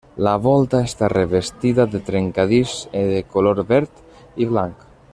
La 0.27 0.31
volta 0.45 0.79
està 0.85 1.09
revestida 1.13 1.85
de 1.97 2.01
trencadís 2.09 2.75
de 2.97 3.23
color 3.37 3.63
verd 3.75 4.05
i 4.47 4.53
blanc. 4.55 4.91